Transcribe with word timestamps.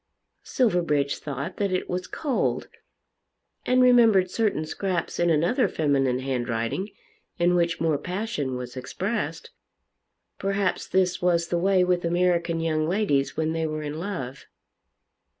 Silverbridge 0.41 1.19
thought 1.19 1.57
that 1.57 1.71
it 1.71 1.87
was 1.87 2.07
cold, 2.07 2.67
and 3.67 3.83
remembered 3.83 4.31
certain 4.31 4.65
scraps 4.65 5.19
in 5.19 5.29
another 5.29 5.67
feminine 5.67 6.17
handwriting 6.21 6.89
in 7.37 7.53
which 7.53 7.79
more 7.79 7.99
passion 7.99 8.55
was 8.55 8.75
expressed. 8.75 9.51
Perhaps 10.39 10.87
this 10.87 11.21
was 11.21 11.49
the 11.49 11.59
way 11.59 11.83
with 11.83 12.03
American 12.03 12.59
young 12.59 12.89
ladies 12.89 13.37
when 13.37 13.53
they 13.53 13.67
were 13.67 13.83
in 13.83 13.99
love. 13.99 14.47